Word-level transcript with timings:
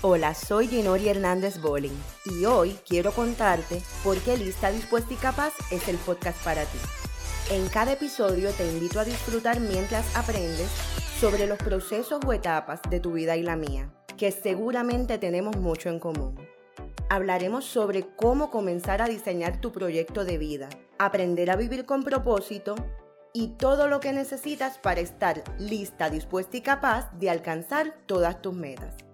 Hola, 0.00 0.32
soy 0.32 0.68
Ginori 0.68 1.08
Hernández 1.08 1.60
Bolling 1.60 2.00
y 2.24 2.44
hoy 2.44 2.78
quiero 2.86 3.10
contarte 3.10 3.82
por 4.04 4.16
qué 4.18 4.36
Lista 4.36 4.70
Dispuesta 4.70 5.12
y 5.12 5.16
Capaz 5.16 5.52
es 5.72 5.88
el 5.88 5.96
podcast 5.96 6.40
para 6.44 6.62
ti. 6.62 6.78
En 7.50 7.66
cada 7.68 7.94
episodio 7.94 8.52
te 8.52 8.64
invito 8.70 9.00
a 9.00 9.04
disfrutar 9.04 9.58
mientras 9.58 10.14
aprendes 10.14 10.70
sobre 11.18 11.48
los 11.48 11.58
procesos 11.58 12.20
o 12.24 12.32
etapas 12.32 12.80
de 12.88 13.00
tu 13.00 13.14
vida 13.14 13.36
y 13.36 13.42
la 13.42 13.56
mía, 13.56 13.92
que 14.16 14.30
seguramente 14.30 15.18
tenemos 15.18 15.56
mucho 15.56 15.88
en 15.88 15.98
común. 15.98 16.36
Hablaremos 17.10 17.64
sobre 17.64 18.06
cómo 18.14 18.52
comenzar 18.52 19.02
a 19.02 19.08
diseñar 19.08 19.60
tu 19.60 19.72
proyecto 19.72 20.24
de 20.24 20.38
vida, 20.38 20.68
aprender 21.00 21.50
a 21.50 21.56
vivir 21.56 21.86
con 21.86 22.04
propósito 22.04 22.76
y 23.32 23.48
todo 23.56 23.88
lo 23.88 23.98
que 23.98 24.12
necesitas 24.12 24.78
para 24.78 25.00
estar 25.00 25.42
lista, 25.58 26.08
dispuesta 26.08 26.56
y 26.56 26.60
capaz 26.60 27.10
de 27.18 27.30
alcanzar 27.30 27.96
todas 28.06 28.40
tus 28.40 28.54
metas. 28.54 29.07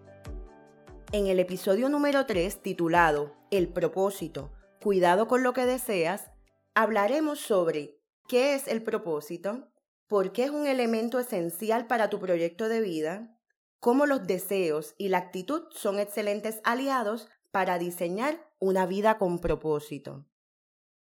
En 1.15 1.29
el 1.29 1.39
episodio 1.39 1.89
número 1.89 2.27
3, 2.27 2.61
titulado 2.61 3.37
El 3.53 3.69
propósito, 3.69 4.51
cuidado 4.83 5.29
con 5.29 5.45
lo 5.45 5.53
que 5.53 5.65
deseas, 5.65 6.33
hablaremos 6.75 7.39
sobre 7.39 8.01
qué 8.27 8.57
es 8.57 8.67
el 8.67 8.83
propósito, 8.83 9.69
por 10.09 10.33
qué 10.33 10.43
es 10.43 10.51
un 10.51 10.67
elemento 10.67 11.21
esencial 11.21 11.87
para 11.87 12.11
tu 12.11 12.19
proyecto 12.19 12.69
de 12.69 12.81
vida, 12.81 13.39
cómo 13.79 14.07
los 14.07 14.27
deseos 14.27 14.97
y 14.99 15.09
la 15.09 15.19
actitud 15.19 15.63
son 15.71 16.01
excelentes 16.01 16.61
aliados 16.65 17.29
para 17.53 17.79
diseñar 17.79 18.51
una 18.59 18.85
vida 18.85 19.17
con 19.17 19.39
propósito. 19.39 20.27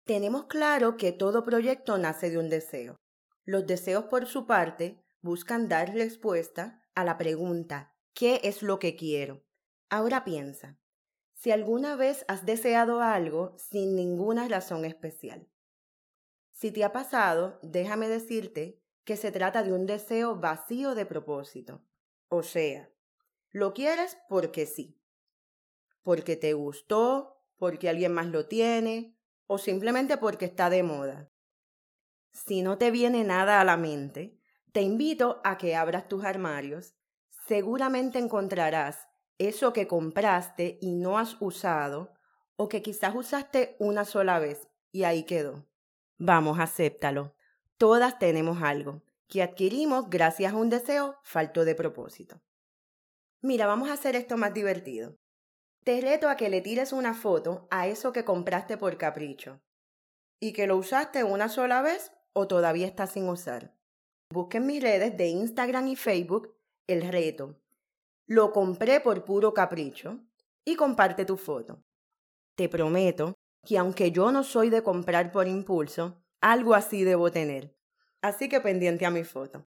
Tenemos 0.02 0.46
claro 0.46 0.96
que 0.96 1.12
todo 1.12 1.44
proyecto 1.44 1.98
nace 1.98 2.30
de 2.30 2.38
un 2.38 2.50
deseo. 2.50 2.96
Los 3.44 3.64
deseos, 3.64 4.06
por 4.06 4.26
su 4.26 4.44
parte, 4.44 5.04
buscan 5.22 5.68
dar 5.68 5.94
respuesta 5.94 6.82
a 6.96 7.04
la 7.04 7.16
pregunta 7.16 7.94
¿qué 8.12 8.40
es 8.42 8.64
lo 8.64 8.80
que 8.80 8.96
quiero? 8.96 9.44
Ahora 9.90 10.24
piensa, 10.24 10.78
si 11.34 11.50
alguna 11.50 11.96
vez 11.96 12.24
has 12.28 12.46
deseado 12.46 13.02
algo 13.02 13.56
sin 13.58 13.96
ninguna 13.96 14.46
razón 14.46 14.84
especial. 14.84 15.48
Si 16.52 16.70
te 16.70 16.84
ha 16.84 16.92
pasado, 16.92 17.58
déjame 17.62 18.08
decirte 18.08 18.80
que 19.04 19.16
se 19.16 19.32
trata 19.32 19.64
de 19.64 19.72
un 19.72 19.86
deseo 19.86 20.36
vacío 20.36 20.94
de 20.94 21.06
propósito. 21.06 21.82
O 22.28 22.44
sea, 22.44 22.88
lo 23.50 23.74
quieres 23.74 24.16
porque 24.28 24.66
sí. 24.66 24.96
Porque 26.02 26.36
te 26.36 26.52
gustó, 26.52 27.42
porque 27.56 27.88
alguien 27.88 28.12
más 28.12 28.26
lo 28.26 28.46
tiene, 28.46 29.18
o 29.48 29.58
simplemente 29.58 30.18
porque 30.18 30.44
está 30.44 30.70
de 30.70 30.84
moda. 30.84 31.32
Si 32.30 32.62
no 32.62 32.78
te 32.78 32.92
viene 32.92 33.24
nada 33.24 33.60
a 33.60 33.64
la 33.64 33.76
mente, 33.76 34.38
te 34.70 34.82
invito 34.82 35.40
a 35.42 35.58
que 35.58 35.74
abras 35.74 36.06
tus 36.06 36.24
armarios. 36.24 36.94
Seguramente 37.48 38.20
encontrarás 38.20 39.09
eso 39.40 39.72
que 39.72 39.86
compraste 39.86 40.78
y 40.82 40.92
no 40.92 41.18
has 41.18 41.40
usado 41.40 42.12
o 42.56 42.68
que 42.68 42.82
quizás 42.82 43.14
usaste 43.14 43.74
una 43.78 44.04
sola 44.04 44.38
vez 44.38 44.68
y 44.92 45.04
ahí 45.04 45.24
quedó. 45.24 45.66
Vamos, 46.18 46.58
acéptalo. 46.60 47.34
Todas 47.78 48.18
tenemos 48.18 48.62
algo 48.62 49.02
que 49.28 49.42
adquirimos 49.42 50.10
gracias 50.10 50.52
a 50.52 50.56
un 50.56 50.68
deseo 50.68 51.16
falto 51.22 51.64
de 51.64 51.74
propósito. 51.74 52.42
Mira, 53.40 53.66
vamos 53.66 53.88
a 53.88 53.94
hacer 53.94 54.14
esto 54.14 54.36
más 54.36 54.52
divertido. 54.52 55.16
Te 55.84 56.02
reto 56.02 56.28
a 56.28 56.36
que 56.36 56.50
le 56.50 56.60
tires 56.60 56.92
una 56.92 57.14
foto 57.14 57.66
a 57.70 57.86
eso 57.86 58.12
que 58.12 58.26
compraste 58.26 58.76
por 58.76 58.98
capricho 58.98 59.62
y 60.38 60.52
que 60.52 60.66
lo 60.66 60.76
usaste 60.76 61.24
una 61.24 61.48
sola 61.48 61.80
vez 61.80 62.12
o 62.34 62.46
todavía 62.46 62.86
está 62.86 63.06
sin 63.06 63.26
usar. 63.26 63.74
Busca 64.28 64.58
en 64.58 64.66
mis 64.66 64.82
redes 64.82 65.16
de 65.16 65.28
Instagram 65.28 65.88
y 65.88 65.96
Facebook 65.96 66.54
el 66.86 67.10
reto 67.10 67.59
lo 68.30 68.52
compré 68.52 69.00
por 69.00 69.24
puro 69.24 69.52
capricho 69.52 70.20
y 70.64 70.76
comparte 70.76 71.24
tu 71.24 71.36
foto. 71.36 71.82
Te 72.54 72.68
prometo 72.68 73.34
que 73.66 73.76
aunque 73.76 74.12
yo 74.12 74.30
no 74.30 74.44
soy 74.44 74.70
de 74.70 74.84
comprar 74.84 75.32
por 75.32 75.48
impulso, 75.48 76.22
algo 76.40 76.74
así 76.74 77.02
debo 77.02 77.32
tener. 77.32 77.76
Así 78.22 78.48
que 78.48 78.60
pendiente 78.60 79.04
a 79.04 79.10
mi 79.10 79.24
foto. 79.24 79.66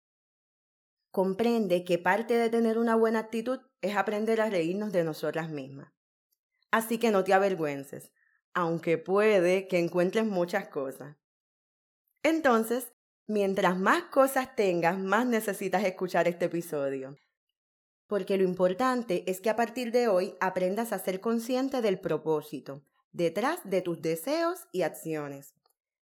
Comprende 1.09 1.85
que 1.85 1.99
parte 1.99 2.33
de 2.33 2.49
tener 2.49 2.77
una 2.77 2.95
buena 2.95 3.19
actitud 3.19 3.61
es 3.79 3.95
aprender 3.95 4.41
a 4.41 4.49
reírnos 4.49 4.91
de 4.91 5.05
nosotras 5.05 5.49
mismas. 5.49 5.93
Así 6.69 6.97
que 6.97 7.11
no 7.11 7.23
te 7.23 7.33
avergüences, 7.33 8.11
aunque 8.53 8.97
puede 8.97 9.69
que 9.69 9.79
encuentres 9.79 10.25
muchas 10.25 10.67
cosas. 10.67 11.15
Entonces, 12.23 12.91
mientras 13.25 13.77
más 13.77 14.03
cosas 14.11 14.53
tengas, 14.57 14.99
más 14.99 15.25
necesitas 15.25 15.85
escuchar 15.85 16.27
este 16.27 16.45
episodio 16.45 17.15
porque 18.09 18.37
lo 18.37 18.43
importante 18.43 19.23
es 19.27 19.39
que 19.39 19.51
a 19.51 19.55
partir 19.55 19.91
de 19.91 20.07
hoy 20.07 20.33
aprendas 20.41 20.93
a 20.93 20.99
ser 20.99 21.21
consciente 21.21 21.79
del 21.83 21.99
propósito 21.99 22.81
detrás 23.11 23.59
de 23.63 23.83
tus 23.83 24.01
deseos 24.01 24.67
y 24.71 24.81
acciones. 24.81 25.53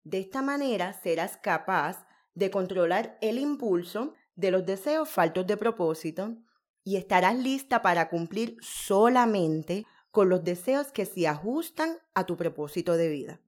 De 0.02 0.18
esta 0.18 0.42
manera 0.42 0.94
serás 0.94 1.36
capaz 1.36 2.04
de 2.34 2.50
controlar 2.50 3.18
el 3.20 3.38
impulso 3.38 4.14
de 4.34 4.50
los 4.50 4.66
deseos 4.66 5.08
faltos 5.08 5.46
de 5.46 5.56
propósito 5.56 6.36
y 6.82 6.96
estarás 6.96 7.36
lista 7.36 7.82
para 7.82 8.08
cumplir 8.08 8.56
solamente 8.60 9.86
con 10.10 10.28
los 10.28 10.42
deseos 10.42 10.90
que 10.90 11.06
se 11.06 11.28
ajustan 11.28 11.98
a 12.14 12.26
tu 12.26 12.36
propósito 12.36 12.96
de 12.96 13.08
vida. 13.10 13.40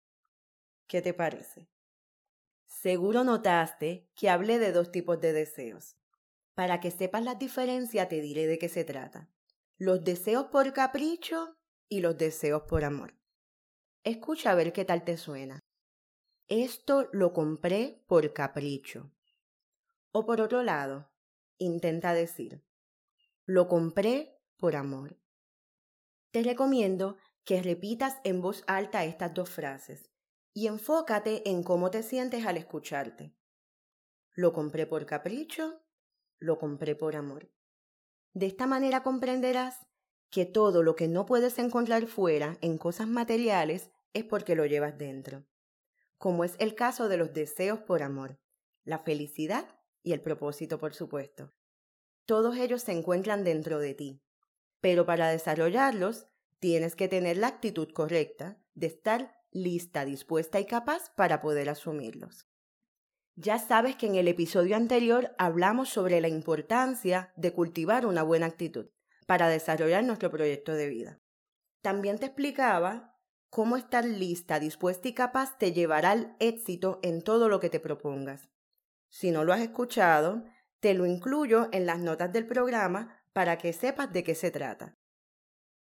¿Qué 0.86 1.02
te 1.02 1.12
parece? 1.12 1.66
Seguro 2.66 3.24
notaste 3.24 4.08
que 4.14 4.30
hablé 4.30 4.60
de 4.60 4.70
dos 4.70 4.92
tipos 4.92 5.20
de 5.20 5.32
deseos. 5.32 5.96
Para 6.54 6.80
que 6.80 6.90
sepas 6.90 7.24
la 7.24 7.34
diferencia 7.34 8.08
te 8.08 8.20
diré 8.20 8.46
de 8.46 8.58
qué 8.58 8.68
se 8.68 8.84
trata. 8.84 9.28
Los 9.76 10.04
deseos 10.04 10.46
por 10.46 10.72
capricho 10.72 11.56
y 11.88 12.00
los 12.00 12.16
deseos 12.16 12.62
por 12.62 12.84
amor. 12.84 13.14
Escucha 14.04 14.52
a 14.52 14.54
ver 14.54 14.72
qué 14.72 14.84
tal 14.84 15.04
te 15.04 15.16
suena. 15.16 15.60
Esto 16.46 17.08
lo 17.12 17.32
compré 17.32 18.04
por 18.06 18.32
capricho. 18.32 19.10
O 20.12 20.26
por 20.26 20.40
otro 20.40 20.62
lado, 20.62 21.10
intenta 21.58 22.14
decir, 22.14 22.62
lo 23.46 23.66
compré 23.66 24.38
por 24.56 24.76
amor. 24.76 25.18
Te 26.30 26.42
recomiendo 26.42 27.16
que 27.44 27.62
repitas 27.62 28.18
en 28.24 28.40
voz 28.40 28.62
alta 28.66 29.04
estas 29.04 29.34
dos 29.34 29.50
frases 29.50 30.10
y 30.52 30.68
enfócate 30.68 31.48
en 31.50 31.62
cómo 31.62 31.90
te 31.90 32.02
sientes 32.02 32.46
al 32.46 32.56
escucharte. 32.56 33.34
Lo 34.32 34.52
compré 34.52 34.86
por 34.86 35.04
capricho 35.06 35.83
lo 36.38 36.58
compré 36.58 36.94
por 36.94 37.16
amor. 37.16 37.50
De 38.32 38.46
esta 38.46 38.66
manera 38.66 39.02
comprenderás 39.02 39.86
que 40.30 40.44
todo 40.44 40.82
lo 40.82 40.96
que 40.96 41.06
no 41.06 41.26
puedes 41.26 41.58
encontrar 41.58 42.06
fuera 42.06 42.58
en 42.60 42.78
cosas 42.78 43.06
materiales 43.06 43.90
es 44.12 44.24
porque 44.24 44.56
lo 44.56 44.66
llevas 44.66 44.98
dentro, 44.98 45.44
como 46.18 46.44
es 46.44 46.56
el 46.58 46.74
caso 46.74 47.08
de 47.08 47.16
los 47.16 47.32
deseos 47.32 47.80
por 47.80 48.02
amor, 48.02 48.40
la 48.84 48.98
felicidad 48.98 49.68
y 50.02 50.12
el 50.12 50.20
propósito, 50.20 50.78
por 50.78 50.94
supuesto. 50.94 51.52
Todos 52.26 52.56
ellos 52.56 52.82
se 52.82 52.92
encuentran 52.92 53.44
dentro 53.44 53.78
de 53.78 53.94
ti, 53.94 54.22
pero 54.80 55.06
para 55.06 55.28
desarrollarlos 55.28 56.26
tienes 56.58 56.96
que 56.96 57.08
tener 57.08 57.36
la 57.36 57.48
actitud 57.48 57.88
correcta 57.92 58.58
de 58.74 58.86
estar 58.86 59.44
lista, 59.50 60.04
dispuesta 60.04 60.58
y 60.58 60.66
capaz 60.66 61.10
para 61.14 61.40
poder 61.40 61.68
asumirlos. 61.68 62.46
Ya 63.36 63.58
sabes 63.58 63.96
que 63.96 64.06
en 64.06 64.14
el 64.14 64.28
episodio 64.28 64.76
anterior 64.76 65.34
hablamos 65.38 65.88
sobre 65.88 66.20
la 66.20 66.28
importancia 66.28 67.32
de 67.34 67.52
cultivar 67.52 68.06
una 68.06 68.22
buena 68.22 68.46
actitud 68.46 68.90
para 69.26 69.48
desarrollar 69.48 70.04
nuestro 70.04 70.30
proyecto 70.30 70.72
de 70.74 70.88
vida. 70.88 71.20
También 71.82 72.18
te 72.18 72.26
explicaba 72.26 73.18
cómo 73.50 73.76
estar 73.76 74.04
lista, 74.04 74.60
dispuesta 74.60 75.08
y 75.08 75.14
capaz 75.14 75.58
te 75.58 75.72
llevará 75.72 76.12
al 76.12 76.36
éxito 76.38 77.00
en 77.02 77.22
todo 77.22 77.48
lo 77.48 77.58
que 77.58 77.70
te 77.70 77.80
propongas. 77.80 78.50
Si 79.08 79.32
no 79.32 79.44
lo 79.44 79.52
has 79.52 79.60
escuchado, 79.60 80.44
te 80.78 80.94
lo 80.94 81.04
incluyo 81.04 81.68
en 81.72 81.86
las 81.86 81.98
notas 81.98 82.32
del 82.32 82.46
programa 82.46 83.20
para 83.32 83.58
que 83.58 83.72
sepas 83.72 84.12
de 84.12 84.22
qué 84.22 84.36
se 84.36 84.52
trata. 84.52 84.96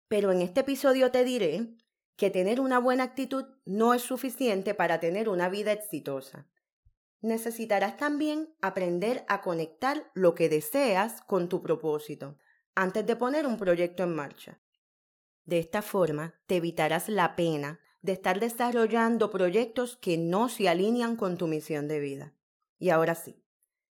Pero 0.08 0.32
en 0.32 0.42
este 0.42 0.62
episodio 0.62 1.12
te 1.12 1.24
diré 1.24 1.78
que 2.16 2.32
tener 2.32 2.60
una 2.60 2.80
buena 2.80 3.04
actitud 3.04 3.46
no 3.66 3.94
es 3.94 4.02
suficiente 4.02 4.74
para 4.74 5.00
tener 5.00 5.30
una 5.30 5.50
vida 5.50 5.72
exitosa 5.72 6.48
necesitarás 7.24 7.98
también 7.98 8.54
aprender 8.62 9.26
a 9.28 9.42
conectar 9.42 10.12
lo 10.14 10.36
que 10.36 10.50
deseas 10.50 11.22
con 11.22 11.50
tu 11.50 11.64
propósito 11.64 12.38
antes 12.76 13.06
de 13.06 13.16
poner 13.16 13.48
un 13.48 13.58
proyecto 13.58 14.04
en 14.04 14.14
marcha. 14.14 14.60
De 15.46 15.60
esta 15.60 15.82
forma, 15.82 16.36
te 16.48 16.58
evitarás 16.58 17.10
la 17.10 17.36
pena 17.36 17.80
de 18.02 18.14
estar 18.14 18.40
desarrollando 18.40 19.30
proyectos 19.30 19.98
que 19.98 20.18
no 20.18 20.50
se 20.50 20.68
alinean 20.70 21.16
con 21.16 21.38
tu 21.38 21.48
misión 21.48 21.88
de 21.88 22.00
vida. 22.00 22.34
Y 22.78 22.90
ahora 22.90 23.16
sí, 23.16 23.42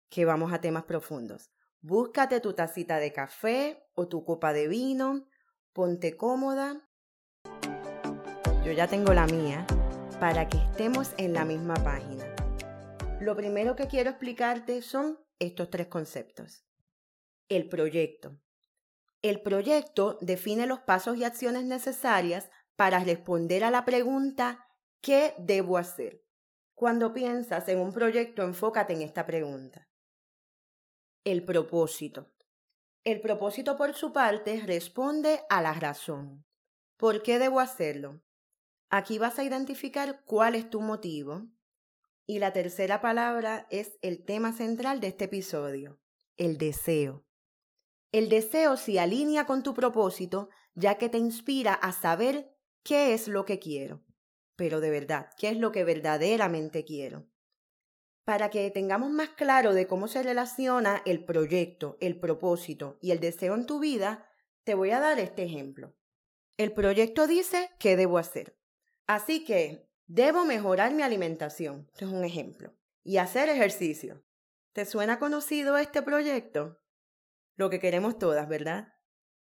que 0.08 0.25
vamos 0.25 0.52
a 0.52 0.61
temas 0.61 0.84
profundos. 0.84 1.50
Búscate 1.81 2.40
tu 2.40 2.52
tacita 2.52 2.99
de 2.99 3.12
café 3.12 3.87
o 3.94 4.08
tu 4.08 4.25
copa 4.25 4.52
de 4.52 4.69
vino, 4.69 5.26
ponte 5.73 6.17
cómoda. 6.17 6.88
Yo 8.64 8.73
ya 8.73 8.87
tengo 8.87 9.12
la 9.14 9.26
mía 9.26 9.67
para 10.20 10.49
que 10.49 10.58
estemos 10.58 11.12
en 11.17 11.32
la 11.32 11.44
misma 11.44 11.75
página. 11.75 12.31
Lo 13.22 13.36
primero 13.36 13.76
que 13.76 13.86
quiero 13.86 14.10
explicarte 14.10 14.82
son 14.82 15.16
estos 15.38 15.70
tres 15.70 15.86
conceptos. 15.86 16.64
El 17.48 17.69
proyecto. 17.69 18.40
El 19.22 19.42
proyecto 19.42 20.19
define 20.20 20.66
los 20.66 20.80
pasos 20.80 21.16
y 21.16 21.22
acciones 21.22 21.62
necesarias 21.62 22.50
para 22.74 22.98
responder 23.04 23.62
a 23.62 23.70
la 23.70 23.84
pregunta 23.84 24.66
¿qué 25.00 25.34
debo 25.38 25.78
hacer? 25.78 26.24
Cuando 26.74 27.12
piensas 27.12 27.69
en 27.69 27.78
un 27.78 27.92
proyecto, 27.92 28.42
enfócate 28.42 28.94
en 28.94 29.02
esta 29.02 29.24
pregunta. 29.24 29.88
El 31.22 31.44
propósito. 31.44 32.32
El 33.04 33.20
propósito, 33.20 33.76
por 33.76 33.94
su 33.94 34.12
parte, 34.12 34.64
responde 34.66 35.42
a 35.48 35.62
la 35.62 35.74
razón. 35.74 36.44
¿Por 36.96 37.22
qué 37.22 37.38
debo 37.38 37.60
hacerlo? 37.60 38.20
Aquí 38.90 39.20
vas 39.20 39.38
a 39.38 39.44
identificar 39.44 40.24
cuál 40.24 40.56
es 40.56 40.69
tu 40.69 40.80
motivo. 40.80 41.46
Y 42.26 42.38
la 42.38 42.52
tercera 42.52 43.00
palabra 43.00 43.66
es 43.70 43.98
el 44.00 44.24
tema 44.24 44.52
central 44.52 45.00
de 45.00 45.08
este 45.08 45.24
episodio, 45.24 46.00
el 46.36 46.56
deseo. 46.56 47.24
El 48.12 48.28
deseo 48.28 48.76
se 48.76 49.00
alinea 49.00 49.46
con 49.46 49.62
tu 49.62 49.74
propósito 49.74 50.50
ya 50.74 50.96
que 50.98 51.08
te 51.08 51.19
inspira 51.19 51.74
a 51.74 51.92
saber 51.92 52.54
qué 52.82 53.14
es 53.14 53.28
lo 53.28 53.44
que 53.44 53.58
quiero. 53.58 54.02
Pero 54.56 54.80
de 54.80 54.90
verdad, 54.90 55.30
¿qué 55.38 55.48
es 55.48 55.56
lo 55.56 55.72
que 55.72 55.84
verdaderamente 55.84 56.84
quiero? 56.84 57.26
Para 58.24 58.50
que 58.50 58.70
tengamos 58.70 59.10
más 59.10 59.30
claro 59.30 59.74
de 59.74 59.86
cómo 59.86 60.06
se 60.06 60.22
relaciona 60.22 61.02
el 61.04 61.24
proyecto, 61.24 61.96
el 62.00 62.20
propósito 62.20 62.98
y 63.00 63.10
el 63.10 63.20
deseo 63.20 63.54
en 63.54 63.66
tu 63.66 63.80
vida, 63.80 64.28
te 64.64 64.74
voy 64.74 64.90
a 64.90 65.00
dar 65.00 65.19
este 65.19 65.42
ejemplo. 65.42 65.96
El 66.56 66.72
proyecto 66.72 67.26
dice 67.26 67.70
qué 67.80 67.96
debo 67.96 68.19
hacer. 68.19 68.56
Así 69.06 69.44
que 69.44 69.90
debo 70.06 70.44
mejorar 70.44 70.93
mi 70.94 71.02
alimentación, 71.02 71.88
este 71.93 72.04
es 72.04 72.10
un 72.10 72.25
ejemplo, 72.25 72.75
y 73.02 73.16
hacer 73.16 73.49
ejercicio. 73.49 74.25
¿Te 74.72 74.84
suena 74.84 75.19
conocido 75.19 75.76
este 75.76 76.02
proyecto? 76.02 76.81
Lo 77.56 77.69
que 77.70 77.78
queremos 77.78 78.19
todas, 78.19 78.49
¿verdad? 78.49 78.94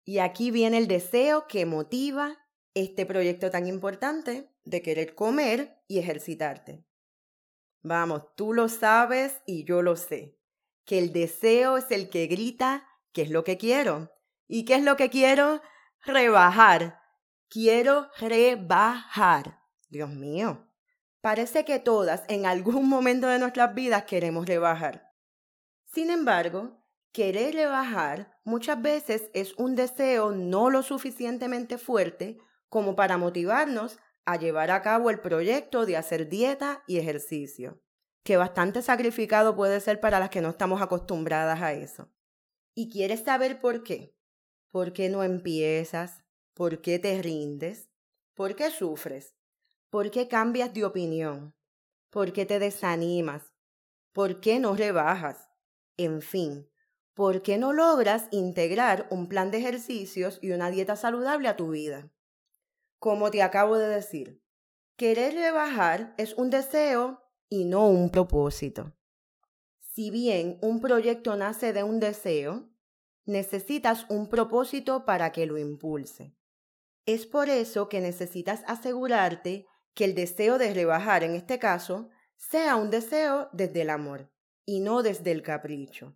Y 0.04 0.20
aquí 0.20 0.52
viene 0.52 0.78
el 0.78 0.88
deseo 0.88 1.48
que 1.48 1.66
motiva 1.66 2.38
este 2.76 3.06
proyecto 3.06 3.50
tan 3.50 3.68
importante 3.68 4.52
de 4.64 4.82
querer 4.82 5.16
comer 5.16 5.82
y 5.88 6.00
ejercitarte. 6.00 6.86
Vamos, 7.82 8.36
tú 8.36 8.54
lo 8.54 8.70
sabes 8.70 9.42
y 9.46 9.64
yo 9.64 9.82
lo 9.82 9.96
sé, 9.96 10.38
que 10.86 11.00
el 11.00 11.14
deseo 11.14 11.78
es 11.78 11.90
el 11.92 12.10
que 12.10 12.28
grita 12.28 12.88
qué 13.12 13.24
es 13.24 13.30
lo 13.30 13.44
que 13.44 13.58
quiero. 13.58 14.12
¿Y 14.48 14.66
qué 14.66 14.76
es 14.76 14.84
lo 14.84 14.96
que 14.96 15.10
quiero? 15.10 15.62
Rebajar. 16.02 17.00
Quiero 17.50 18.10
rebajar. 18.20 19.65
Dios 19.96 20.10
mío. 20.10 20.68
Parece 21.22 21.64
que 21.64 21.80
todas 21.80 22.24
en 22.28 22.46
algún 22.46 22.90
momento 22.90 23.28
de 23.28 23.40
nuestras 23.40 23.74
vidas 23.74 24.04
queremos 24.04 24.46
rebajar. 24.46 25.14
Sin 25.86 26.10
embargo, 26.10 26.86
querer 27.14 27.56
rebajar 27.56 28.38
muchas 28.44 28.82
veces 28.82 29.30
es 29.34 29.54
un 29.54 29.76
deseo 29.76 30.32
no 30.32 30.70
lo 30.70 30.84
suficientemente 30.84 31.78
fuerte 31.78 32.38
como 32.68 32.98
para 32.98 33.18
motivarnos 33.18 34.00
a 34.26 34.36
llevar 34.36 34.70
a 34.70 34.82
cabo 34.82 35.10
el 35.10 35.22
proyecto 35.22 35.86
de 35.86 35.96
hacer 35.96 36.28
dieta 36.28 36.84
y 36.88 36.98
ejercicio, 36.98 37.82
que 38.24 38.36
bastante 38.36 38.82
sacrificado 38.82 39.56
puede 39.56 39.80
ser 39.80 40.02
para 40.02 40.20
las 40.20 40.30
que 40.30 40.42
no 40.42 40.50
estamos 40.50 40.82
acostumbradas 40.82 41.62
a 41.62 41.72
eso. 41.72 42.12
¿Y 42.74 42.90
quieres 42.90 43.24
saber 43.24 43.62
por 43.62 43.84
qué? 43.84 44.14
¿Por 44.72 44.92
qué 44.92 45.08
no 45.08 45.24
empiezas? 45.24 46.26
¿Por 46.54 46.82
qué 46.82 47.00
te 47.00 47.22
rindes? 47.22 47.90
¿Por 48.34 48.58
qué 48.58 48.70
sufres? 48.72 49.36
¿Por 49.96 50.12
qué 50.12 50.28
cambias 50.28 50.74
de 50.74 50.84
opinión? 50.84 51.56
¿Por 52.10 52.34
qué 52.34 52.46
te 52.46 52.60
desanimas? 52.60 53.54
¿Por 54.12 54.42
qué 54.42 54.60
no 54.60 54.76
rebajas? 54.76 55.48
En 55.96 56.22
fin, 56.22 56.70
¿por 57.14 57.42
qué 57.42 57.58
no 57.58 57.72
logras 57.72 58.28
integrar 58.32 59.08
un 59.10 59.30
plan 59.30 59.52
de 59.52 59.60
ejercicios 59.60 60.38
y 60.42 60.52
una 60.52 60.70
dieta 60.70 60.98
saludable 60.98 61.48
a 61.48 61.56
tu 61.56 61.70
vida? 61.70 62.12
Como 63.00 63.32
te 63.32 63.42
acabo 63.42 63.78
de 63.78 63.88
decir, 63.88 64.44
querer 64.98 65.34
rebajar 65.34 66.14
es 66.18 66.34
un 66.34 66.50
deseo 66.50 67.22
y 67.48 67.64
no 67.64 67.88
un 67.88 68.10
propósito. 68.10 68.98
Si 69.80 70.10
bien 70.10 70.60
un 70.62 70.82
proyecto 70.82 71.38
nace 71.38 71.72
de 71.72 71.84
un 71.84 72.02
deseo, 72.02 72.70
necesitas 73.24 74.08
un 74.10 74.28
propósito 74.28 75.06
para 75.06 75.32
que 75.32 75.46
lo 75.46 75.58
impulse. 75.58 76.36
Es 77.06 77.26
por 77.26 77.48
eso 77.48 77.88
que 77.88 78.02
necesitas 78.02 78.62
asegurarte 78.68 79.68
que 79.96 80.06
el 80.06 80.14
deseo 80.14 80.60
de 80.60 80.74
rebajar, 80.74 81.24
en 81.24 81.36
este 81.36 81.58
caso, 81.58 82.10
sea 82.36 82.76
un 82.76 82.92
deseo 82.92 83.50
desde 83.54 83.82
el 83.82 83.90
amor 83.90 84.30
y 84.66 84.82
no 84.82 85.02
desde 85.02 85.32
el 85.32 85.42
capricho. 85.42 86.16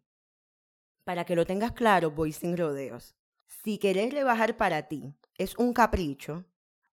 Para 1.05 1.25
que 1.25 1.35
lo 1.35 1.45
tengas 1.45 1.71
claro, 1.71 2.11
voy 2.11 2.33
sin 2.33 2.55
rodeos. 2.55 3.15
Si 3.47 3.79
querer 3.79 4.13
rebajar 4.13 4.57
para 4.57 4.87
ti 4.87 5.15
es 5.37 5.57
un 5.57 5.73
capricho, 5.73 6.45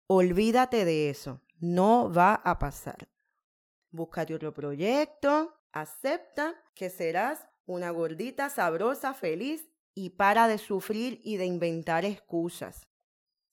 olvídate 0.06 0.84
de 0.84 1.10
eso. 1.10 1.40
No 1.58 2.12
va 2.12 2.34
a 2.34 2.58
pasar. 2.58 3.08
Búscate 3.90 4.34
otro 4.34 4.52
proyecto, 4.52 5.54
acepta 5.72 6.54
que 6.74 6.90
serás 6.90 7.48
una 7.64 7.90
gordita 7.90 8.50
sabrosa, 8.50 9.14
feliz 9.14 9.68
y 9.94 10.10
para 10.10 10.48
de 10.48 10.58
sufrir 10.58 11.20
y 11.24 11.38
de 11.38 11.46
inventar 11.46 12.04
excusas. 12.04 12.86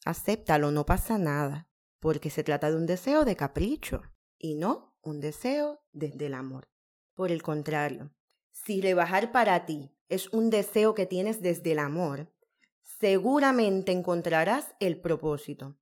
Acéptalo, 0.03 0.71
no 0.71 0.85
pasa 0.85 1.17
nada, 1.17 1.70
porque 2.01 2.31
se 2.31 2.43
trata 2.43 2.69
de 2.69 2.75
un 2.75 2.87
deseo 2.87 3.23
de 3.23 3.37
capricho 3.37 4.01
y 4.37 4.55
no 4.55 4.97
un 5.01 5.21
deseo 5.21 5.81
desde 5.93 6.25
el 6.25 6.33
amor. 6.33 6.67
Por 7.13 7.31
el 7.31 7.43
contrario, 7.43 8.11
si 8.51 8.81
rebajar 8.81 9.31
para 9.31 9.65
ti 9.65 9.95
es 10.09 10.27
un 10.33 10.49
deseo 10.49 10.95
que 10.95 11.05
tienes 11.05 11.41
desde 11.41 11.73
el 11.73 11.79
amor, 11.79 12.33
seguramente 12.81 13.91
encontrarás 13.91 14.75
el 14.79 14.99
propósito. 14.99 15.77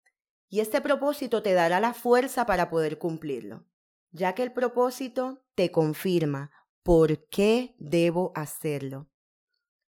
Y 0.50 0.60
este 0.60 0.81
propósito 0.81 1.42
te 1.42 1.54
dará 1.54 1.80
la 1.80 1.94
fuerza 1.94 2.45
para 2.45 2.69
poder 2.69 2.98
cumplirlo, 2.98 3.65
ya 4.12 4.36
que 4.36 4.44
el 4.44 4.51
propósito 4.51 5.42
te 5.56 5.72
confirma 5.72 6.51
por 6.83 7.27
qué 7.30 7.75
debo 7.80 8.33
hacerlo. 8.36 9.10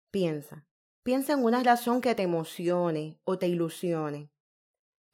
Piensa, 0.09 0.65
piensa 1.03 1.33
en 1.33 1.43
una 1.43 1.61
razón 1.61 2.01
que 2.01 2.15
te 2.15 2.23
emocione 2.23 3.19
o 3.25 3.37
te 3.37 3.47
ilusione. 3.47 4.31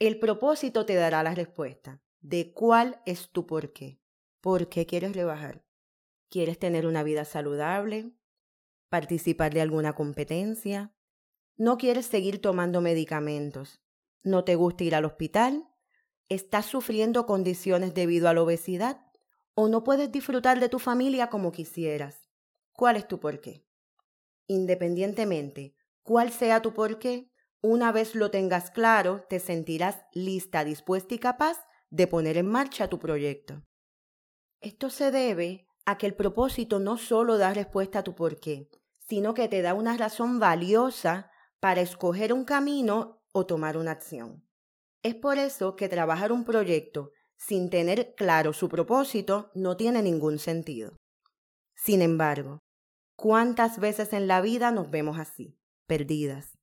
El 0.02 0.18
propósito 0.18 0.84
te 0.88 0.96
dará 0.96 1.22
la 1.22 1.36
respuesta 1.36 2.02
de 2.22 2.54
cuál 2.54 3.04
es 3.06 3.30
tu 3.30 3.46
por 3.46 3.72
qué. 3.72 4.02
¿Por 4.40 4.68
qué 4.68 4.88
quieres 4.88 5.16
rebajar? 5.16 5.64
¿Quieres 6.28 6.58
tener 6.58 6.88
una 6.88 7.04
vida 7.04 7.24
saludable? 7.24 8.12
¿Participar 8.90 9.54
de 9.54 9.62
alguna 9.62 9.94
competencia? 9.94 10.92
¿No 11.56 11.78
quieres 11.78 12.08
seguir 12.08 12.42
tomando 12.42 12.82
medicamentos? 12.82 13.80
¿No 14.24 14.44
te 14.44 14.56
gusta 14.56 14.86
ir 14.86 14.96
al 14.96 15.06
hospital? 15.06 15.70
¿Estás 16.30 16.66
sufriendo 16.66 17.28
condiciones 17.28 17.94
debido 17.94 18.28
a 18.28 18.34
la 18.34 18.42
obesidad? 18.42 19.06
¿O 19.54 19.68
no 19.68 19.84
puedes 19.84 20.12
disfrutar 20.12 20.60
de 20.60 20.68
tu 20.68 20.80
familia 20.80 21.30
como 21.30 21.52
quisieras? 21.52 22.28
¿Cuál 22.72 22.96
es 22.96 23.08
tu 23.08 23.20
porqué? 23.20 23.68
Independientemente 24.48 25.76
cuál 26.02 26.32
sea 26.32 26.64
tu 26.64 26.74
porqué, 26.74 27.31
una 27.62 27.92
vez 27.92 28.16
lo 28.16 28.32
tengas 28.32 28.72
claro, 28.72 29.26
te 29.30 29.40
sentirás 29.40 30.04
lista, 30.14 30.64
dispuesta 30.64 31.14
y 31.16 31.20
capaz 31.20 31.66
de 31.90 32.08
poner 32.08 32.38
en 32.38 32.48
marcha 32.48 32.88
tu 32.88 33.00
proyecto. 33.00 33.64
Esto 34.62 34.90
se 34.90 35.12
debe 35.12 35.68
a 35.86 35.98
que 35.98 36.08
el 36.08 36.16
propósito 36.16 36.80
no 36.80 36.98
solo 36.98 37.38
da 37.38 37.54
respuesta 37.54 38.00
a 38.00 38.04
tu 38.04 38.16
porqué, 38.16 38.70
sino 38.98 39.34
que 39.34 39.48
te 39.48 39.62
da 39.62 39.74
una 39.74 39.98
razón 39.98 40.40
valiosa 40.40 41.32
para 41.60 41.82
escoger 41.82 42.34
un 42.34 42.46
camino 42.46 43.22
o 43.34 43.46
tomar 43.46 43.78
una 43.78 43.92
acción. 43.92 44.48
Es 45.04 45.16
por 45.16 45.38
eso 45.38 45.76
que 45.76 45.90
trabajar 45.90 46.32
un 46.32 46.46
proyecto 46.46 47.12
sin 47.38 47.70
tener 47.70 48.14
claro 48.16 48.54
su 48.54 48.70
propósito 48.70 49.52
no 49.56 49.76
tiene 49.76 50.02
ningún 50.04 50.38
sentido. 50.38 50.98
Sin 51.76 52.04
embargo, 52.04 52.60
¿cuántas 53.16 53.80
veces 53.80 54.14
en 54.14 54.28
la 54.28 54.42
vida 54.42 54.72
nos 54.72 54.92
vemos 54.92 55.18
así, 55.18 55.58
perdidas? 55.88 56.61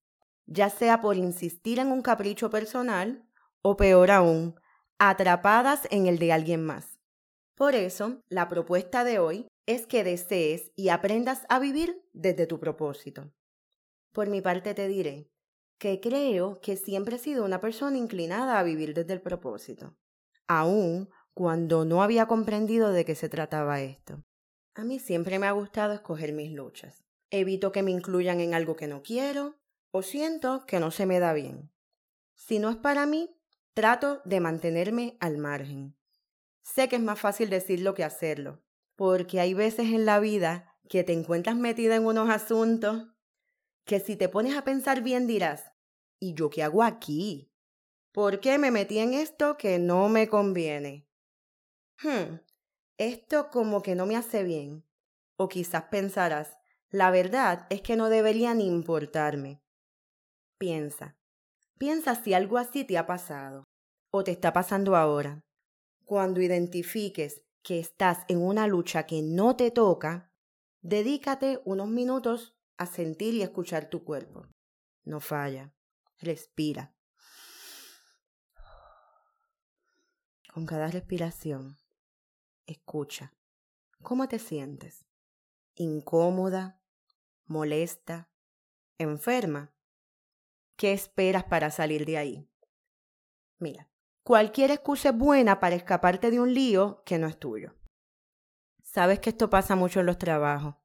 Ya 0.50 0.70
sea 0.70 1.02
por 1.02 1.18
insistir 1.18 1.78
en 1.78 1.88
un 1.88 2.00
capricho 2.00 2.48
personal 2.48 3.22
o 3.60 3.76
peor 3.76 4.10
aún, 4.10 4.58
atrapadas 4.98 5.86
en 5.90 6.06
el 6.06 6.18
de 6.18 6.32
alguien 6.32 6.64
más. 6.64 6.98
Por 7.54 7.74
eso, 7.74 8.22
la 8.30 8.48
propuesta 8.48 9.04
de 9.04 9.18
hoy 9.18 9.46
es 9.66 9.86
que 9.86 10.04
desees 10.04 10.72
y 10.74 10.88
aprendas 10.88 11.42
a 11.50 11.58
vivir 11.58 12.02
desde 12.14 12.46
tu 12.46 12.58
propósito. 12.58 13.30
Por 14.12 14.30
mi 14.30 14.40
parte 14.40 14.72
te 14.72 14.88
diré 14.88 15.30
que 15.78 16.00
creo 16.00 16.60
que 16.62 16.78
siempre 16.78 17.16
he 17.16 17.18
sido 17.18 17.44
una 17.44 17.60
persona 17.60 17.98
inclinada 17.98 18.58
a 18.58 18.62
vivir 18.62 18.94
desde 18.94 19.12
el 19.12 19.20
propósito, 19.20 19.98
aun 20.46 21.10
cuando 21.34 21.84
no 21.84 22.02
había 22.02 22.26
comprendido 22.26 22.90
de 22.90 23.04
qué 23.04 23.14
se 23.14 23.28
trataba 23.28 23.82
esto. 23.82 24.24
A 24.74 24.82
mí 24.82 24.98
siempre 24.98 25.38
me 25.38 25.46
ha 25.46 25.52
gustado 25.52 25.92
escoger 25.92 26.32
mis 26.32 26.52
luchas. 26.52 27.04
Evito 27.30 27.70
que 27.70 27.82
me 27.82 27.90
incluyan 27.90 28.40
en 28.40 28.54
algo 28.54 28.76
que 28.76 28.86
no 28.86 29.02
quiero 29.02 29.58
o 29.90 30.02
siento 30.02 30.64
que 30.66 30.80
no 30.80 30.90
se 30.90 31.06
me 31.06 31.18
da 31.18 31.32
bien. 31.32 31.70
Si 32.34 32.58
no 32.58 32.70
es 32.70 32.76
para 32.76 33.06
mí, 33.06 33.34
trato 33.74 34.20
de 34.24 34.40
mantenerme 34.40 35.16
al 35.20 35.38
margen. 35.38 35.96
Sé 36.62 36.88
que 36.88 36.96
es 36.96 37.02
más 37.02 37.18
fácil 37.18 37.50
decirlo 37.50 37.94
que 37.94 38.04
hacerlo, 38.04 38.62
porque 38.96 39.40
hay 39.40 39.54
veces 39.54 39.86
en 39.86 40.04
la 40.04 40.20
vida 40.20 40.76
que 40.88 41.04
te 41.04 41.12
encuentras 41.12 41.56
metida 41.56 41.96
en 41.96 42.06
unos 42.06 42.30
asuntos 42.30 43.08
que 43.84 44.00
si 44.00 44.16
te 44.16 44.28
pones 44.28 44.56
a 44.56 44.64
pensar 44.64 45.02
bien 45.02 45.26
dirás, 45.26 45.72
¿y 46.18 46.34
yo 46.34 46.50
qué 46.50 46.62
hago 46.62 46.82
aquí? 46.82 47.50
¿Por 48.12 48.40
qué 48.40 48.58
me 48.58 48.70
metí 48.70 48.98
en 48.98 49.14
esto 49.14 49.56
que 49.56 49.78
no 49.78 50.08
me 50.08 50.28
conviene? 50.28 51.08
Hmm, 52.02 52.40
esto 52.98 53.48
como 53.50 53.82
que 53.82 53.94
no 53.94 54.04
me 54.04 54.16
hace 54.16 54.42
bien. 54.42 54.84
O 55.36 55.48
quizás 55.48 55.84
pensarás, 55.84 56.58
la 56.90 57.10
verdad 57.10 57.66
es 57.70 57.80
que 57.80 57.96
no 57.96 58.08
debería 58.08 58.54
ni 58.54 58.66
importarme. 58.66 59.62
Piensa, 60.58 61.16
piensa 61.78 62.16
si 62.16 62.34
algo 62.34 62.58
así 62.58 62.84
te 62.84 62.98
ha 62.98 63.06
pasado 63.06 63.64
o 64.10 64.24
te 64.24 64.32
está 64.32 64.52
pasando 64.52 64.96
ahora. 64.96 65.44
Cuando 66.04 66.40
identifiques 66.40 67.44
que 67.62 67.78
estás 67.78 68.24
en 68.28 68.42
una 68.42 68.66
lucha 68.66 69.06
que 69.06 69.22
no 69.22 69.54
te 69.54 69.70
toca, 69.70 70.32
dedícate 70.80 71.60
unos 71.64 71.88
minutos 71.88 72.56
a 72.76 72.86
sentir 72.86 73.34
y 73.34 73.42
escuchar 73.42 73.88
tu 73.88 74.02
cuerpo. 74.02 74.46
No 75.04 75.20
falla. 75.20 75.72
Respira. 76.18 76.96
Con 80.52 80.66
cada 80.66 80.88
respiración, 80.88 81.76
escucha. 82.66 83.32
¿Cómo 84.02 84.26
te 84.26 84.40
sientes? 84.40 85.04
¿Incómoda? 85.76 86.80
¿Molesta? 87.46 88.28
¿Enferma? 88.98 89.72
¿Qué 90.78 90.92
esperas 90.92 91.42
para 91.42 91.72
salir 91.72 92.06
de 92.06 92.18
ahí? 92.18 92.48
Mira, 93.58 93.90
cualquier 94.22 94.70
excusa 94.70 95.08
es 95.08 95.16
buena 95.16 95.58
para 95.58 95.74
escaparte 95.74 96.30
de 96.30 96.38
un 96.38 96.54
lío 96.54 97.02
que 97.04 97.18
no 97.18 97.26
es 97.26 97.36
tuyo. 97.36 97.74
Sabes 98.84 99.18
que 99.18 99.30
esto 99.30 99.50
pasa 99.50 99.74
mucho 99.74 99.98
en 99.98 100.06
los 100.06 100.18
trabajos. 100.18 100.76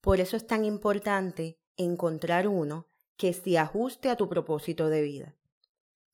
Por 0.00 0.20
eso 0.20 0.38
es 0.38 0.46
tan 0.46 0.64
importante 0.64 1.60
encontrar 1.76 2.48
uno 2.48 2.88
que 3.18 3.34
se 3.34 3.58
ajuste 3.58 4.08
a 4.08 4.16
tu 4.16 4.26
propósito 4.26 4.88
de 4.88 5.02
vida. 5.02 5.36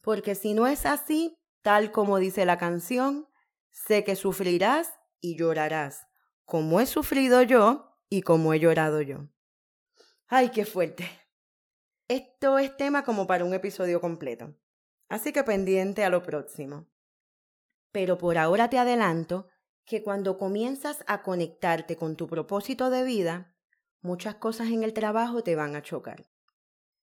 Porque 0.00 0.34
si 0.34 0.52
no 0.52 0.66
es 0.66 0.84
así, 0.84 1.36
tal 1.62 1.92
como 1.92 2.18
dice 2.18 2.44
la 2.44 2.58
canción, 2.58 3.28
sé 3.70 4.02
que 4.02 4.16
sufrirás 4.16 4.98
y 5.20 5.36
llorarás, 5.36 6.08
como 6.44 6.80
he 6.80 6.86
sufrido 6.86 7.42
yo 7.42 7.96
y 8.10 8.22
como 8.22 8.52
he 8.52 8.58
llorado 8.58 9.00
yo. 9.00 9.28
¡Ay, 10.26 10.48
qué 10.48 10.64
fuerte! 10.64 11.08
Esto 12.10 12.58
es 12.58 12.74
tema 12.74 13.04
como 13.04 13.26
para 13.26 13.44
un 13.44 13.52
episodio 13.52 14.00
completo, 14.00 14.54
así 15.10 15.30
que 15.30 15.44
pendiente 15.44 16.04
a 16.04 16.08
lo 16.08 16.22
próximo. 16.22 16.88
Pero 17.92 18.16
por 18.16 18.38
ahora 18.38 18.70
te 18.70 18.78
adelanto 18.78 19.48
que 19.84 20.02
cuando 20.02 20.38
comienzas 20.38 21.04
a 21.06 21.22
conectarte 21.22 21.96
con 21.96 22.16
tu 22.16 22.26
propósito 22.26 22.88
de 22.88 23.04
vida, 23.04 23.54
muchas 24.00 24.36
cosas 24.36 24.68
en 24.68 24.84
el 24.84 24.94
trabajo 24.94 25.42
te 25.42 25.54
van 25.54 25.76
a 25.76 25.82
chocar. 25.82 26.24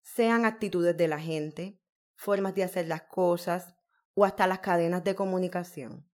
Sean 0.02 0.44
actitudes 0.44 0.98
de 0.98 1.08
la 1.08 1.20
gente, 1.20 1.80
formas 2.16 2.56
de 2.56 2.64
hacer 2.64 2.88
las 2.88 3.04
cosas 3.04 3.76
o 4.16 4.26
hasta 4.26 4.48
las 4.48 4.60
cadenas 4.60 5.04
de 5.04 5.14
comunicación. 5.14 6.10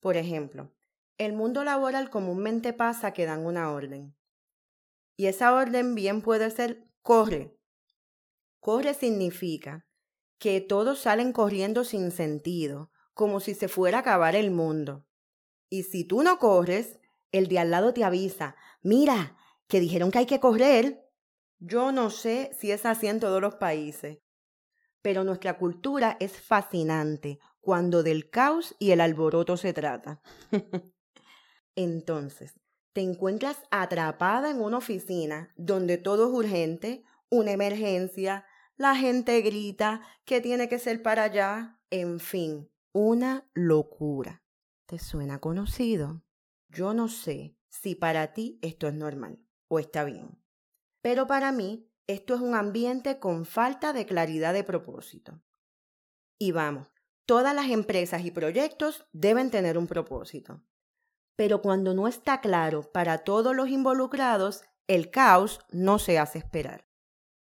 Por 0.00 0.16
ejemplo, 0.16 0.74
el 1.16 1.32
mundo 1.32 1.62
laboral 1.62 2.10
comúnmente 2.10 2.72
pasa 2.72 3.12
que 3.12 3.26
dan 3.26 3.46
una 3.46 3.70
orden. 3.70 4.16
Y 5.16 5.26
esa 5.26 5.54
orden 5.54 5.94
bien 5.94 6.22
puede 6.22 6.50
ser 6.50 6.88
corre. 7.02 7.59
Corre 8.60 8.94
significa 8.94 9.86
que 10.38 10.60
todos 10.60 11.00
salen 11.00 11.32
corriendo 11.32 11.84
sin 11.84 12.10
sentido, 12.10 12.90
como 13.14 13.40
si 13.40 13.54
se 13.54 13.68
fuera 13.68 13.98
a 13.98 14.00
acabar 14.00 14.36
el 14.36 14.50
mundo. 14.50 15.06
Y 15.68 15.84
si 15.84 16.04
tú 16.04 16.22
no 16.22 16.38
corres, 16.38 16.98
el 17.32 17.48
de 17.48 17.58
al 17.58 17.70
lado 17.70 17.92
te 17.94 18.04
avisa, 18.04 18.56
mira, 18.82 19.36
que 19.66 19.80
dijeron 19.80 20.10
que 20.10 20.18
hay 20.18 20.26
que 20.26 20.40
correr. 20.40 21.06
Yo 21.58 21.92
no 21.92 22.10
sé 22.10 22.50
si 22.58 22.70
es 22.70 22.86
así 22.86 23.06
en 23.06 23.20
todos 23.20 23.40
los 23.40 23.56
países, 23.56 24.18
pero 25.02 25.24
nuestra 25.24 25.58
cultura 25.58 26.16
es 26.20 26.40
fascinante 26.40 27.38
cuando 27.60 28.02
del 28.02 28.30
caos 28.30 28.74
y 28.78 28.90
el 28.90 29.00
alboroto 29.00 29.56
se 29.56 29.72
trata. 29.72 30.22
Entonces, 31.76 32.58
te 32.92 33.02
encuentras 33.02 33.58
atrapada 33.70 34.50
en 34.50 34.60
una 34.60 34.78
oficina 34.78 35.52
donde 35.56 35.98
todo 35.98 36.26
es 36.26 36.34
urgente, 36.34 37.04
una 37.28 37.52
emergencia, 37.52 38.44
la 38.80 38.96
gente 38.96 39.42
grita 39.42 40.00
que 40.24 40.40
tiene 40.40 40.66
que 40.66 40.78
ser 40.78 41.02
para 41.02 41.24
allá, 41.24 41.78
en 41.90 42.18
fin, 42.18 42.70
una 42.94 43.46
locura. 43.52 44.42
¿Te 44.86 44.98
suena 44.98 45.38
conocido? 45.38 46.22
Yo 46.70 46.94
no 46.94 47.08
sé 47.08 47.58
si 47.68 47.94
para 47.94 48.32
ti 48.32 48.58
esto 48.62 48.88
es 48.88 48.94
normal 48.94 49.38
o 49.68 49.80
está 49.80 50.04
bien. 50.04 50.42
Pero 51.02 51.26
para 51.26 51.52
mí, 51.52 51.92
esto 52.06 52.34
es 52.34 52.40
un 52.40 52.54
ambiente 52.54 53.18
con 53.18 53.44
falta 53.44 53.92
de 53.92 54.06
claridad 54.06 54.54
de 54.54 54.64
propósito. 54.64 55.42
Y 56.38 56.52
vamos, 56.52 56.88
todas 57.26 57.54
las 57.54 57.68
empresas 57.68 58.24
y 58.24 58.30
proyectos 58.30 59.06
deben 59.12 59.50
tener 59.50 59.76
un 59.76 59.88
propósito. 59.88 60.62
Pero 61.36 61.60
cuando 61.60 61.92
no 61.92 62.08
está 62.08 62.40
claro 62.40 62.90
para 62.90 63.18
todos 63.18 63.54
los 63.54 63.68
involucrados, 63.68 64.64
el 64.86 65.10
caos 65.10 65.60
no 65.70 65.98
se 65.98 66.18
hace 66.18 66.38
esperar. 66.38 66.86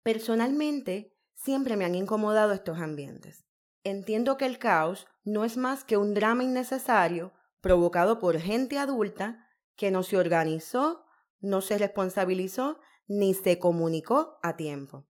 Personalmente, 0.03 1.14
siempre 1.35 1.77
me 1.77 1.85
han 1.85 1.95
incomodado 1.95 2.53
estos 2.53 2.79
ambientes. 2.79 3.45
Entiendo 3.83 4.37
que 4.37 4.45
el 4.45 4.57
caos 4.57 5.07
no 5.23 5.45
es 5.45 5.57
más 5.57 5.83
que 5.83 5.97
un 5.97 6.13
drama 6.13 6.43
innecesario 6.43 7.33
provocado 7.61 8.19
por 8.19 8.39
gente 8.39 8.79
adulta 8.79 9.47
que 9.75 9.91
no 9.91 10.01
se 10.01 10.17
organizó 10.17 11.05
no 11.45 11.61
se 11.61 11.77
responsabilizó 11.77 12.79
ni 13.07 13.33
se 13.33 13.59
comunicó 13.59 14.39
a 14.41 14.57
tiempo. 14.57 15.07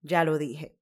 Ya 0.00 0.24
lo 0.24 0.38
dije. 0.38 0.78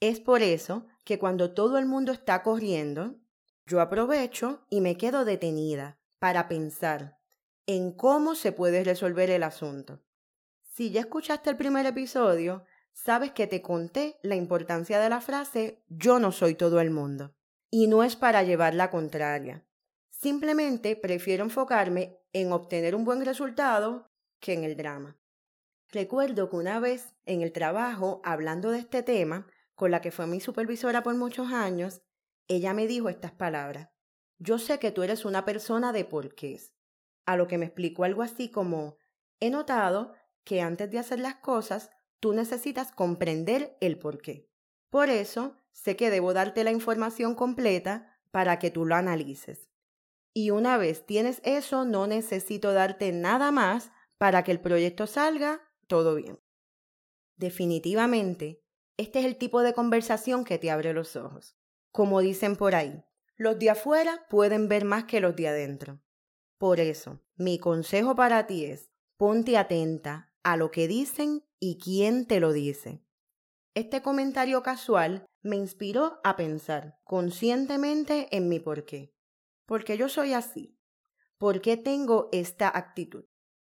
Es 0.00 0.20
por 0.20 0.42
eso 0.42 0.86
que 1.04 1.18
cuando 1.18 1.54
todo 1.54 1.78
el 1.78 1.86
mundo 1.86 2.12
está 2.12 2.42
corriendo, 2.42 3.16
yo 3.64 3.80
aprovecho 3.80 4.66
y 4.68 4.80
me 4.80 4.96
quedo 4.96 5.24
detenida 5.24 5.98
para 6.18 6.48
pensar 6.48 7.18
en 7.66 7.92
cómo 7.92 8.34
se 8.34 8.52
puede 8.52 8.84
resolver 8.84 9.30
el 9.30 9.42
asunto. 9.42 10.02
Si 10.60 10.90
ya 10.90 11.00
escuchaste 11.00 11.50
el 11.50 11.56
primer 11.56 11.86
episodio, 11.86 12.64
sabes 12.96 13.32
que 13.32 13.46
te 13.46 13.60
conté 13.60 14.18
la 14.22 14.36
importancia 14.36 14.98
de 14.98 15.10
la 15.10 15.20
frase 15.20 15.84
yo 15.88 16.18
no 16.18 16.32
soy 16.32 16.54
todo 16.54 16.80
el 16.80 16.90
mundo. 16.90 17.34
Y 17.70 17.88
no 17.88 18.02
es 18.02 18.16
para 18.16 18.42
llevar 18.42 18.74
la 18.74 18.90
contraria. 18.90 19.66
Simplemente 20.08 20.96
prefiero 20.96 21.44
enfocarme 21.44 22.18
en 22.32 22.52
obtener 22.52 22.94
un 22.94 23.04
buen 23.04 23.24
resultado 23.24 24.10
que 24.40 24.54
en 24.54 24.64
el 24.64 24.76
drama. 24.76 25.18
Recuerdo 25.90 26.48
que 26.48 26.56
una 26.56 26.80
vez 26.80 27.14
en 27.26 27.42
el 27.42 27.52
trabajo, 27.52 28.22
hablando 28.24 28.70
de 28.70 28.78
este 28.78 29.02
tema, 29.02 29.46
con 29.74 29.90
la 29.90 30.00
que 30.00 30.10
fue 30.10 30.26
mi 30.26 30.40
supervisora 30.40 31.02
por 31.02 31.14
muchos 31.16 31.52
años, 31.52 32.00
ella 32.48 32.72
me 32.72 32.86
dijo 32.86 33.10
estas 33.10 33.32
palabras. 33.32 33.90
Yo 34.38 34.58
sé 34.58 34.78
que 34.78 34.90
tú 34.90 35.02
eres 35.02 35.24
una 35.24 35.44
persona 35.44 35.92
de 35.92 36.04
porqués. 36.04 36.72
A 37.26 37.36
lo 37.36 37.46
que 37.46 37.58
me 37.58 37.66
explicó 37.66 38.04
algo 38.04 38.22
así 38.22 38.50
como, 38.50 38.96
he 39.38 39.50
notado 39.50 40.14
que 40.44 40.62
antes 40.62 40.90
de 40.90 40.98
hacer 40.98 41.18
las 41.20 41.36
cosas, 41.36 41.90
tú 42.20 42.32
necesitas 42.32 42.92
comprender 42.92 43.76
el 43.80 43.98
porqué. 43.98 44.48
Por 44.90 45.08
eso, 45.10 45.56
sé 45.72 45.96
que 45.96 46.10
debo 46.10 46.32
darte 46.32 46.64
la 46.64 46.72
información 46.72 47.34
completa 47.34 48.18
para 48.30 48.58
que 48.58 48.70
tú 48.70 48.84
lo 48.84 48.94
analices. 48.94 49.68
Y 50.32 50.50
una 50.50 50.76
vez 50.76 51.06
tienes 51.06 51.40
eso, 51.44 51.84
no 51.84 52.06
necesito 52.06 52.72
darte 52.72 53.12
nada 53.12 53.50
más 53.50 53.90
para 54.18 54.44
que 54.44 54.52
el 54.52 54.60
proyecto 54.60 55.06
salga 55.06 55.60
todo 55.86 56.14
bien. 56.14 56.38
Definitivamente, 57.36 58.62
este 58.96 59.20
es 59.20 59.24
el 59.26 59.36
tipo 59.36 59.62
de 59.62 59.74
conversación 59.74 60.44
que 60.44 60.58
te 60.58 60.70
abre 60.70 60.92
los 60.92 61.16
ojos. 61.16 61.56
Como 61.90 62.20
dicen 62.20 62.56
por 62.56 62.74
ahí, 62.74 63.04
los 63.36 63.58
de 63.58 63.70
afuera 63.70 64.26
pueden 64.28 64.68
ver 64.68 64.84
más 64.84 65.04
que 65.04 65.20
los 65.20 65.36
de 65.36 65.48
adentro. 65.48 66.00
Por 66.58 66.80
eso, 66.80 67.20
mi 67.36 67.58
consejo 67.58 68.16
para 68.16 68.46
ti 68.46 68.64
es, 68.64 68.90
ponte 69.18 69.58
atenta 69.58 70.32
a 70.46 70.56
lo 70.56 70.70
que 70.70 70.86
dicen 70.86 71.44
y 71.58 71.76
quién 71.78 72.24
te 72.24 72.38
lo 72.38 72.52
dice. 72.52 73.02
Este 73.74 74.00
comentario 74.00 74.62
casual 74.62 75.26
me 75.42 75.56
inspiró 75.56 76.20
a 76.22 76.36
pensar 76.36 77.00
conscientemente 77.02 78.28
en 78.30 78.48
mi 78.48 78.60
porqué. 78.60 79.12
¿Por 79.66 79.82
qué 79.82 79.98
yo 79.98 80.08
soy 80.08 80.34
así? 80.34 80.78
¿Por 81.36 81.60
qué 81.60 81.76
tengo 81.76 82.28
esta 82.30 82.68
actitud? 82.68 83.24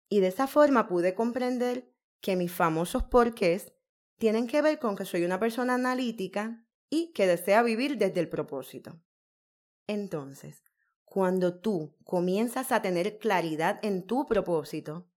Y 0.09 0.19
de 0.19 0.27
esa 0.27 0.45
forma 0.45 0.87
pude 0.87 1.15
comprender 1.15 1.91
que 2.21 2.35
mis 2.35 2.51
famosos 2.51 3.01
porqués 3.01 3.73
tienen 4.19 4.45
que 4.45 4.61
ver 4.61 4.77
con 4.77 4.95
que 4.95 5.05
soy 5.05 5.25
una 5.25 5.39
persona 5.39 5.73
analítica 5.73 6.67
y 6.87 7.13
que 7.13 7.25
desea 7.25 7.63
vivir 7.63 7.97
desde 7.97 8.19
el 8.19 8.29
propósito. 8.29 9.01
Entonces, 9.87 10.63
cuando 11.03 11.59
tú 11.59 11.97
comienzas 12.03 12.71
a 12.71 12.83
tener 12.83 13.17
claridad 13.17 13.79
en 13.81 14.05
tu 14.05 14.27
propósito, 14.27 15.08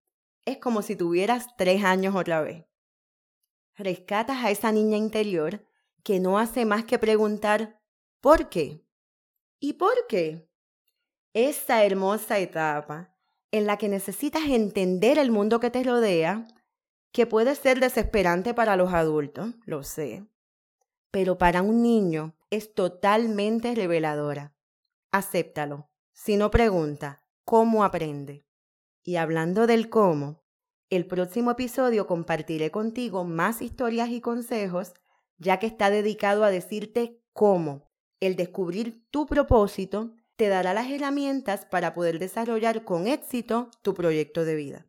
es 0.44 0.58
como 0.58 0.82
si 0.82 0.96
tuvieras 0.96 1.56
tres 1.56 1.84
años 1.84 2.14
otra 2.14 2.40
vez. 2.40 2.66
Rescatas 3.76 4.44
a 4.44 4.50
esa 4.50 4.72
niña 4.72 4.96
interior 4.96 5.64
que 6.02 6.20
no 6.20 6.38
hace 6.38 6.64
más 6.64 6.84
que 6.84 6.98
preguntar 6.98 7.80
¿por 8.20 8.48
qué? 8.48 8.84
¿Y 9.60 9.74
por 9.74 10.06
qué? 10.08 10.48
Esa 11.32 11.84
hermosa 11.84 12.38
etapa 12.38 13.16
en 13.50 13.66
la 13.66 13.76
que 13.76 13.88
necesitas 13.88 14.42
entender 14.48 15.18
el 15.18 15.30
mundo 15.30 15.60
que 15.60 15.70
te 15.70 15.82
rodea, 15.82 16.46
que 17.12 17.26
puede 17.26 17.54
ser 17.54 17.80
desesperante 17.80 18.54
para 18.54 18.76
los 18.76 18.92
adultos, 18.92 19.54
lo 19.64 19.84
sé, 19.84 20.26
pero 21.10 21.38
para 21.38 21.62
un 21.62 21.82
niño 21.82 22.34
es 22.50 22.74
totalmente 22.74 23.74
reveladora. 23.74 24.54
Acéptalo. 25.10 25.90
Si 26.12 26.36
no 26.36 26.50
pregunta, 26.50 27.22
¿cómo 27.44 27.84
aprende? 27.84 28.46
Y 29.04 29.16
hablando 29.16 29.66
del 29.66 29.90
cómo, 29.90 30.42
el 30.90 31.06
próximo 31.06 31.50
episodio 31.52 32.06
compartiré 32.06 32.70
contigo 32.70 33.24
más 33.24 33.62
historias 33.62 34.10
y 34.10 34.20
consejos, 34.20 34.92
ya 35.38 35.58
que 35.58 35.66
está 35.66 35.90
dedicado 35.90 36.44
a 36.44 36.50
decirte 36.50 37.20
cómo 37.32 37.90
el 38.20 38.36
descubrir 38.36 39.04
tu 39.10 39.26
propósito 39.26 40.14
te 40.36 40.48
dará 40.48 40.74
las 40.74 40.90
herramientas 40.90 41.64
para 41.64 41.94
poder 41.94 42.18
desarrollar 42.18 42.84
con 42.84 43.06
éxito 43.06 43.70
tu 43.82 43.94
proyecto 43.94 44.44
de 44.44 44.54
vida. 44.54 44.86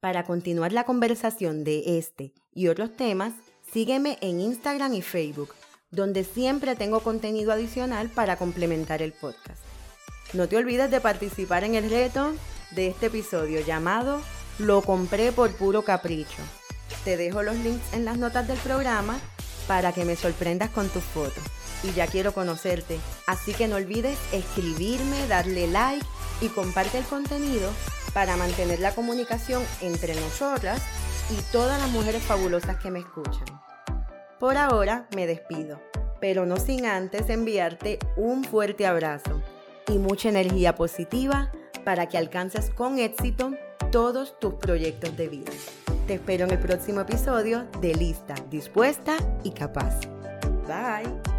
Para 0.00 0.24
continuar 0.24 0.72
la 0.72 0.84
conversación 0.84 1.62
de 1.62 1.98
este 1.98 2.32
y 2.52 2.68
otros 2.68 2.96
temas, 2.96 3.34
sígueme 3.70 4.18
en 4.22 4.40
Instagram 4.40 4.94
y 4.94 5.02
Facebook, 5.02 5.54
donde 5.90 6.24
siempre 6.24 6.74
tengo 6.74 7.00
contenido 7.00 7.52
adicional 7.52 8.08
para 8.08 8.36
complementar 8.36 9.02
el 9.02 9.12
podcast. 9.12 9.69
No 10.32 10.48
te 10.48 10.56
olvides 10.56 10.92
de 10.92 11.00
participar 11.00 11.64
en 11.64 11.74
el 11.74 11.90
reto 11.90 12.32
de 12.70 12.86
este 12.86 13.06
episodio 13.06 13.60
llamado 13.62 14.20
Lo 14.60 14.80
compré 14.80 15.32
por 15.32 15.50
puro 15.56 15.82
capricho. 15.82 16.40
Te 17.04 17.16
dejo 17.16 17.42
los 17.42 17.56
links 17.56 17.92
en 17.92 18.04
las 18.04 18.16
notas 18.16 18.46
del 18.46 18.58
programa 18.58 19.18
para 19.66 19.92
que 19.92 20.04
me 20.04 20.14
sorprendas 20.14 20.70
con 20.70 20.88
tus 20.88 21.02
fotos. 21.02 21.42
Y 21.82 21.92
ya 21.92 22.06
quiero 22.06 22.32
conocerte, 22.32 23.00
así 23.26 23.54
que 23.54 23.66
no 23.66 23.74
olvides 23.74 24.18
escribirme, 24.32 25.26
darle 25.26 25.66
like 25.66 26.06
y 26.40 26.46
comparte 26.48 26.98
el 26.98 27.04
contenido 27.04 27.68
para 28.14 28.36
mantener 28.36 28.78
la 28.78 28.94
comunicación 28.94 29.64
entre 29.80 30.14
nosotras 30.14 30.80
y 31.30 31.34
todas 31.50 31.80
las 31.80 31.90
mujeres 31.90 32.22
fabulosas 32.22 32.76
que 32.76 32.92
me 32.92 33.00
escuchan. 33.00 33.46
Por 34.38 34.56
ahora 34.56 35.08
me 35.16 35.26
despido, 35.26 35.80
pero 36.20 36.46
no 36.46 36.56
sin 36.56 36.86
antes 36.86 37.28
enviarte 37.30 37.98
un 38.16 38.44
fuerte 38.44 38.86
abrazo 38.86 39.42
y 39.90 39.98
mucha 39.98 40.28
energía 40.28 40.74
positiva 40.74 41.50
para 41.84 42.08
que 42.08 42.18
alcances 42.18 42.70
con 42.70 42.98
éxito 42.98 43.52
todos 43.90 44.38
tus 44.38 44.54
proyectos 44.54 45.16
de 45.16 45.28
vida. 45.28 45.52
Te 46.06 46.14
espero 46.14 46.44
en 46.44 46.52
el 46.52 46.58
próximo 46.58 47.00
episodio 47.00 47.66
de 47.80 47.94
Lista, 47.94 48.34
Dispuesta 48.50 49.16
y 49.44 49.50
Capaz. 49.50 50.00
Bye. 50.66 51.29